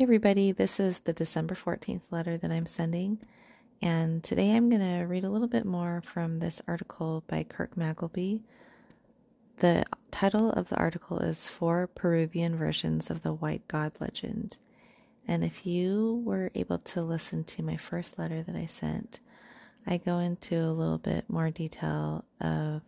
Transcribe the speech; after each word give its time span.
Hey, 0.00 0.04
everybody, 0.04 0.50
this 0.50 0.80
is 0.80 1.00
the 1.00 1.12
December 1.12 1.54
14th 1.54 2.04
letter 2.10 2.38
that 2.38 2.50
I'm 2.50 2.64
sending. 2.64 3.18
And 3.82 4.24
today 4.24 4.56
I'm 4.56 4.70
going 4.70 4.80
to 4.80 5.04
read 5.04 5.24
a 5.24 5.28
little 5.28 5.46
bit 5.46 5.66
more 5.66 6.02
from 6.06 6.38
this 6.38 6.62
article 6.66 7.22
by 7.26 7.42
Kirk 7.42 7.76
Magleby. 7.76 8.40
The 9.58 9.84
title 10.10 10.52
of 10.52 10.70
the 10.70 10.76
article 10.76 11.18
is 11.18 11.46
Four 11.46 11.86
Peruvian 11.86 12.56
Versions 12.56 13.10
of 13.10 13.20
the 13.20 13.34
White 13.34 13.68
God 13.68 13.92
Legend. 14.00 14.56
And 15.28 15.44
if 15.44 15.66
you 15.66 16.22
were 16.24 16.50
able 16.54 16.78
to 16.78 17.02
listen 17.02 17.44
to 17.44 17.62
my 17.62 17.76
first 17.76 18.18
letter 18.18 18.42
that 18.42 18.56
I 18.56 18.64
sent, 18.64 19.20
I 19.86 19.98
go 19.98 20.16
into 20.16 20.56
a 20.56 20.72
little 20.72 20.96
bit 20.96 21.28
more 21.28 21.50
detail 21.50 22.24
of 22.40 22.80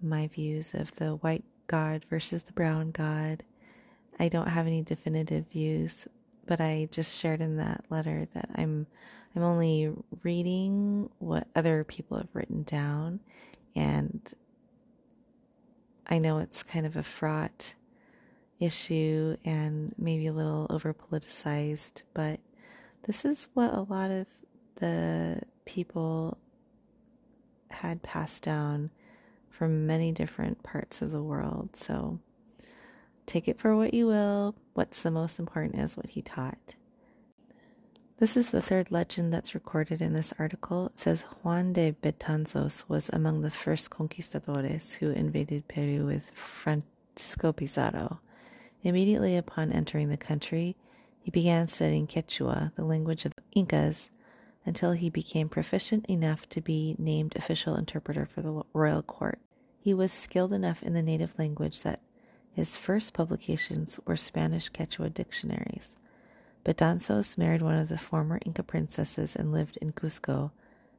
my 0.00 0.28
views 0.28 0.74
of 0.74 0.94
the 0.94 1.16
white 1.16 1.42
God 1.66 2.06
versus 2.08 2.44
the 2.44 2.52
brown 2.52 2.92
God. 2.92 3.42
I 4.20 4.28
don't 4.28 4.48
have 4.48 4.68
any 4.68 4.82
definitive 4.82 5.46
views, 5.48 6.06
but 6.46 6.60
I 6.60 6.88
just 6.90 7.20
shared 7.20 7.40
in 7.40 7.56
that 7.56 7.84
letter 7.90 8.26
that 8.34 8.50
I'm 8.54 8.86
I'm 9.34 9.42
only 9.42 9.92
reading 10.22 11.08
what 11.18 11.46
other 11.54 11.84
people 11.84 12.16
have 12.16 12.28
written 12.32 12.64
down 12.64 13.20
and 13.76 14.32
I 16.08 16.18
know 16.18 16.38
it's 16.38 16.64
kind 16.64 16.86
of 16.86 16.96
a 16.96 17.04
fraught 17.04 17.74
issue 18.58 19.36
and 19.44 19.94
maybe 19.96 20.26
a 20.26 20.32
little 20.32 20.66
over 20.68 20.92
politicized, 20.92 22.02
but 22.14 22.40
this 23.04 23.24
is 23.24 23.48
what 23.54 23.72
a 23.72 23.82
lot 23.82 24.10
of 24.10 24.26
the 24.76 25.40
people 25.64 26.36
had 27.70 28.02
passed 28.02 28.42
down 28.42 28.90
from 29.50 29.86
many 29.86 30.10
different 30.10 30.62
parts 30.62 31.00
of 31.00 31.12
the 31.12 31.22
world. 31.22 31.76
So 31.76 32.18
take 33.30 33.46
it 33.46 33.60
for 33.60 33.76
what 33.76 33.94
you 33.94 34.08
will. 34.08 34.56
What's 34.74 35.02
the 35.02 35.10
most 35.10 35.38
important 35.38 35.76
is 35.76 35.96
what 35.96 36.10
he 36.10 36.22
taught. 36.22 36.74
This 38.18 38.36
is 38.36 38.50
the 38.50 38.60
third 38.60 38.90
legend 38.90 39.32
that's 39.32 39.54
recorded 39.54 40.02
in 40.02 40.12
this 40.12 40.34
article. 40.38 40.86
It 40.86 40.98
says 40.98 41.22
Juan 41.42 41.72
de 41.72 41.92
Betanzos 41.92 42.84
was 42.88 43.08
among 43.10 43.40
the 43.40 43.50
first 43.50 43.88
conquistadores 43.88 44.94
who 44.94 45.10
invaded 45.10 45.68
Peru 45.68 46.04
with 46.04 46.30
Francisco 46.32 47.52
Pizarro. 47.52 48.20
Immediately 48.82 49.36
upon 49.36 49.72
entering 49.72 50.08
the 50.08 50.16
country, 50.16 50.76
he 51.20 51.30
began 51.30 51.66
studying 51.66 52.06
Quechua, 52.06 52.74
the 52.74 52.84
language 52.84 53.24
of 53.24 53.32
Incas, 53.52 54.10
until 54.66 54.92
he 54.92 55.08
became 55.08 55.48
proficient 55.48 56.04
enough 56.06 56.48
to 56.48 56.60
be 56.60 56.96
named 56.98 57.36
official 57.36 57.76
interpreter 57.76 58.26
for 58.26 58.42
the 58.42 58.62
royal 58.74 59.02
court. 59.02 59.38
He 59.78 59.94
was 59.94 60.12
skilled 60.12 60.52
enough 60.52 60.82
in 60.82 60.92
the 60.94 61.02
native 61.02 61.38
language 61.38 61.82
that 61.84 62.00
his 62.52 62.76
first 62.76 63.14
publications 63.14 63.98
were 64.06 64.16
Spanish 64.16 64.70
Quechua 64.70 65.12
dictionaries. 65.12 65.94
Betanzos 66.64 67.38
married 67.38 67.62
one 67.62 67.76
of 67.76 67.88
the 67.88 67.96
former 67.96 68.38
Inca 68.44 68.62
princesses 68.62 69.34
and 69.34 69.52
lived 69.52 69.78
in 69.80 69.92
Cusco, 69.92 70.50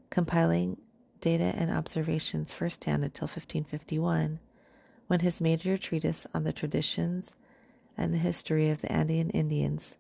compiling 0.10 0.78
data 1.20 1.54
and 1.56 1.72
observations 1.72 2.52
firsthand 2.52 3.04
until 3.04 3.28
1551, 3.28 4.40
when 5.08 5.20
his 5.20 5.42
major 5.42 5.78
treatise 5.78 6.26
on 6.34 6.44
the 6.44 6.54
traditions 6.54 7.34
and 7.98 8.14
the 8.14 8.18
history 8.18 8.70
of 8.70 8.82
the 8.82 8.92
Andean 8.92 9.30
Indians, 9.30 9.96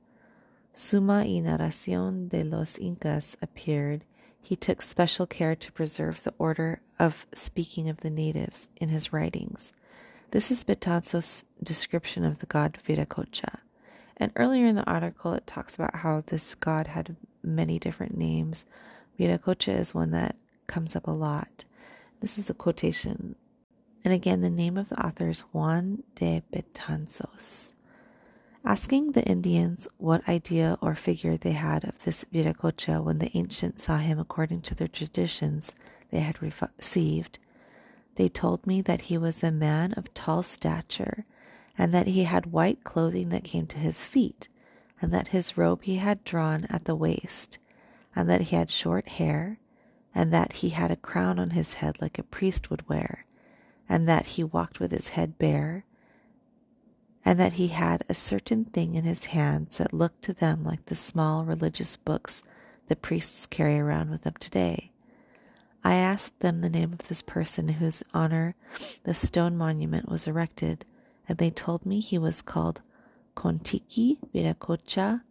Suma 0.73 1.23
y 1.25 1.41
Narración 1.41 2.29
de 2.29 2.43
los 2.43 2.77
Incas, 2.77 3.35
appeared. 3.41 4.05
He 4.41 4.55
took 4.55 4.81
special 4.81 5.27
care 5.27 5.55
to 5.55 5.71
preserve 5.71 6.23
the 6.23 6.33
order 6.39 6.81
of 6.97 7.27
speaking 7.33 7.89
of 7.89 7.97
the 7.97 8.09
natives 8.09 8.69
in 8.77 8.89
his 8.89 9.13
writings. 9.13 9.73
This 10.31 10.49
is 10.49 10.63
Betanzos' 10.63 11.43
description 11.61 12.23
of 12.23 12.39
the 12.39 12.45
god 12.45 12.77
Viracocha. 12.87 13.59
And 14.15 14.31
earlier 14.37 14.65
in 14.65 14.77
the 14.77 14.89
article, 14.89 15.33
it 15.33 15.45
talks 15.45 15.75
about 15.75 15.97
how 15.97 16.23
this 16.25 16.55
god 16.55 16.87
had 16.87 17.17
many 17.43 17.77
different 17.79 18.15
names. 18.15 18.63
Viracocha 19.19 19.77
is 19.77 19.93
one 19.93 20.11
that 20.11 20.37
comes 20.67 20.95
up 20.95 21.05
a 21.05 21.11
lot. 21.11 21.65
This 22.21 22.37
is 22.37 22.45
the 22.45 22.53
quotation. 22.53 23.35
And 24.05 24.13
again, 24.13 24.39
the 24.39 24.49
name 24.49 24.77
of 24.77 24.87
the 24.87 25.05
author 25.05 25.27
is 25.27 25.41
Juan 25.51 26.03
de 26.15 26.41
Betanzos. 26.49 27.73
Asking 28.63 29.11
the 29.11 29.25
Indians 29.25 29.85
what 29.97 30.29
idea 30.29 30.77
or 30.81 30.95
figure 30.95 31.35
they 31.35 31.51
had 31.51 31.83
of 31.83 32.05
this 32.05 32.23
Viracocha 32.33 33.03
when 33.03 33.19
the 33.19 33.35
ancients 33.37 33.83
saw 33.83 33.97
him 33.97 34.17
according 34.17 34.61
to 34.61 34.75
their 34.75 34.87
traditions 34.87 35.73
they 36.09 36.21
had 36.21 36.41
received, 36.41 37.37
they 38.21 38.29
told 38.29 38.67
me 38.67 38.83
that 38.83 39.01
he 39.01 39.17
was 39.17 39.43
a 39.43 39.49
man 39.49 39.93
of 39.93 40.13
tall 40.13 40.43
stature 40.43 41.25
and 41.75 41.91
that 41.91 42.05
he 42.05 42.25
had 42.25 42.51
white 42.51 42.83
clothing 42.83 43.29
that 43.29 43.43
came 43.43 43.65
to 43.65 43.79
his 43.79 44.05
feet, 44.05 44.47
and 45.01 45.11
that 45.11 45.29
his 45.29 45.57
robe 45.57 45.81
he 45.81 45.95
had 45.95 46.23
drawn 46.23 46.65
at 46.65 46.85
the 46.85 46.95
waist, 46.95 47.57
and 48.15 48.29
that 48.29 48.41
he 48.41 48.55
had 48.55 48.69
short 48.69 49.07
hair, 49.07 49.57
and 50.13 50.31
that 50.31 50.53
he 50.53 50.69
had 50.69 50.91
a 50.91 50.95
crown 50.95 51.39
on 51.39 51.49
his 51.49 51.73
head 51.73 51.99
like 51.99 52.19
a 52.19 52.23
priest 52.23 52.69
would 52.69 52.87
wear, 52.87 53.25
and 53.89 54.07
that 54.07 54.27
he 54.27 54.43
walked 54.43 54.79
with 54.79 54.91
his 54.91 55.07
head 55.07 55.39
bare, 55.39 55.83
and 57.25 57.39
that 57.39 57.53
he 57.53 57.69
had 57.69 58.03
a 58.07 58.13
certain 58.13 58.65
thing 58.65 58.93
in 58.93 59.03
his 59.03 59.25
hands 59.25 59.79
that 59.79 59.93
looked 59.93 60.21
to 60.21 60.31
them 60.31 60.63
like 60.63 60.85
the 60.85 60.95
small 60.95 61.43
religious 61.43 61.97
books 61.97 62.43
the 62.87 62.95
priests 62.95 63.47
carry 63.47 63.79
around 63.79 64.11
with 64.11 64.21
them 64.21 64.35
today. 64.39 64.90
I 65.83 65.95
asked 65.95 66.39
them 66.39 66.61
the 66.61 66.69
name 66.69 66.93
of 66.93 67.07
this 67.07 67.21
person 67.21 67.67
whose 67.67 68.03
honor 68.13 68.55
the 69.03 69.13
stone 69.13 69.57
monument 69.57 70.09
was 70.09 70.27
erected, 70.27 70.85
and 71.27 71.37
they 71.37 71.49
told 71.49 71.85
me 71.85 71.99
he 71.99 72.17
was 72.17 72.41
called 72.41 72.81
Con 73.35 73.59
Tici 73.59 74.19
Viracocha 74.33 75.21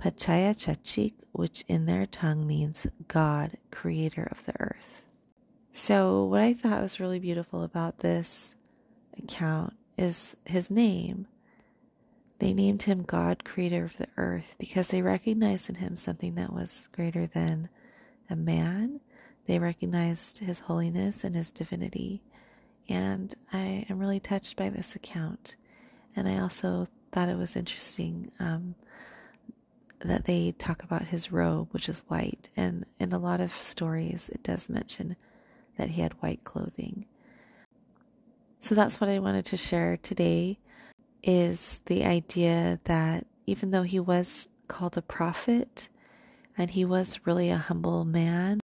Pachayachachic, 0.00 1.12
which 1.32 1.62
in 1.68 1.86
their 1.86 2.06
tongue 2.06 2.46
means 2.46 2.86
God, 3.06 3.58
creator 3.70 4.26
of 4.30 4.44
the 4.46 4.58
earth. 4.58 5.02
So, 5.72 6.24
what 6.24 6.40
I 6.40 6.54
thought 6.54 6.82
was 6.82 6.98
really 6.98 7.20
beautiful 7.20 7.62
about 7.62 7.98
this 7.98 8.54
account 9.16 9.74
is 9.96 10.36
his 10.44 10.70
name. 10.70 11.26
They 12.38 12.54
named 12.54 12.82
him 12.82 13.02
God, 13.02 13.44
creator 13.44 13.84
of 13.84 13.96
the 13.98 14.08
earth, 14.16 14.56
because 14.58 14.88
they 14.88 15.02
recognized 15.02 15.68
in 15.68 15.76
him 15.76 15.96
something 15.96 16.34
that 16.36 16.52
was 16.52 16.88
greater 16.92 17.26
than 17.26 17.68
a 18.28 18.36
man. 18.36 19.00
They 19.50 19.58
recognized 19.58 20.38
his 20.38 20.60
holiness 20.60 21.24
and 21.24 21.34
his 21.34 21.50
divinity. 21.50 22.22
And 22.88 23.34
I 23.52 23.84
am 23.90 23.98
really 23.98 24.20
touched 24.20 24.54
by 24.54 24.68
this 24.68 24.94
account. 24.94 25.56
And 26.14 26.28
I 26.28 26.38
also 26.38 26.86
thought 27.10 27.28
it 27.28 27.36
was 27.36 27.56
interesting 27.56 28.30
um, 28.38 28.76
that 29.98 30.26
they 30.26 30.52
talk 30.52 30.84
about 30.84 31.06
his 31.06 31.32
robe, 31.32 31.66
which 31.72 31.88
is 31.88 31.98
white. 32.06 32.48
And 32.56 32.86
in 33.00 33.12
a 33.12 33.18
lot 33.18 33.40
of 33.40 33.50
stories, 33.50 34.28
it 34.28 34.44
does 34.44 34.70
mention 34.70 35.16
that 35.76 35.88
he 35.88 36.00
had 36.00 36.12
white 36.22 36.44
clothing. 36.44 37.06
So 38.60 38.76
that's 38.76 39.00
what 39.00 39.10
I 39.10 39.18
wanted 39.18 39.46
to 39.46 39.56
share 39.56 39.96
today 39.96 40.60
is 41.24 41.80
the 41.86 42.04
idea 42.04 42.78
that 42.84 43.26
even 43.46 43.72
though 43.72 43.82
he 43.82 43.98
was 43.98 44.48
called 44.68 44.96
a 44.96 45.02
prophet 45.02 45.88
and 46.56 46.70
he 46.70 46.84
was 46.84 47.26
really 47.26 47.50
a 47.50 47.58
humble 47.58 48.04
man, 48.04 48.60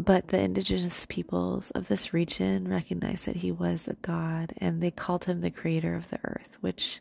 but 0.00 0.28
the 0.28 0.40
indigenous 0.40 1.04
peoples 1.06 1.70
of 1.72 1.88
this 1.88 2.14
region 2.14 2.66
recognized 2.66 3.26
that 3.26 3.36
he 3.36 3.52
was 3.52 3.86
a 3.86 3.94
god 3.96 4.54
and 4.56 4.82
they 4.82 4.90
called 4.90 5.26
him 5.26 5.40
the 5.42 5.50
creator 5.50 5.94
of 5.94 6.08
the 6.08 6.18
earth, 6.24 6.56
which 6.62 7.00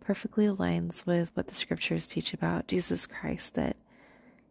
perfectly 0.00 0.46
aligns 0.46 1.06
with 1.06 1.30
what 1.34 1.48
the 1.48 1.54
scriptures 1.54 2.06
teach 2.06 2.34
about 2.34 2.68
Jesus 2.68 3.06
Christ 3.06 3.54
that 3.54 3.76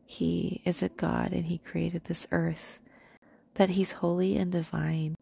he 0.05 0.61
is 0.65 0.81
a 0.81 0.89
god 0.89 1.33
and 1.33 1.45
he 1.45 1.59
created 1.59 2.05
this 2.05 2.25
earth, 2.31 2.79
that 3.53 3.69
he's 3.69 3.91
holy 3.91 4.37
and 4.37 4.51
divine, 4.51 5.15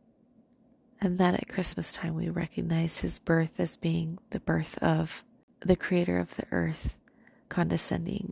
and 1.02 1.18
that 1.18 1.34
at 1.34 1.50
Christmas 1.50 1.92
time 1.92 2.16
we 2.16 2.30
recognize 2.30 3.02
his 3.02 3.20
birth 3.20 3.60
as 3.60 3.76
being 3.76 4.18
the 4.30 4.40
birth 4.40 4.78
of 4.82 5.26
the 5.60 5.76
creator 5.76 6.20
of 6.20 6.36
the 6.36 6.46
earth 6.52 6.96
condescending 7.50 8.32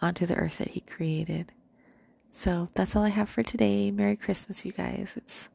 onto 0.00 0.24
the 0.24 0.36
earth 0.36 0.56
that 0.58 0.68
he 0.68 0.80
created. 0.80 1.52
So 2.30 2.68
that's 2.74 2.94
all 2.94 3.02
I 3.02 3.08
have 3.08 3.28
for 3.28 3.42
today. 3.42 3.90
Merry 3.90 4.16
Christmas, 4.16 4.64
you 4.64 4.72
guys. 4.72 5.14
It's 5.16 5.48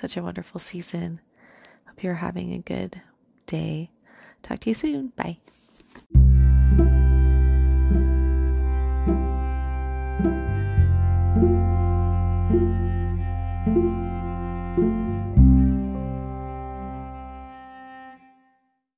such 0.00 0.16
a 0.16 0.22
wonderful 0.22 0.58
season. 0.58 1.20
Hope 1.86 2.02
you're 2.02 2.14
having 2.14 2.52
a 2.52 2.58
good 2.58 3.02
day. 3.46 3.90
Talk 4.42 4.60
to 4.60 4.70
you 4.70 4.74
soon. 4.74 5.08
Bye. 5.16 5.38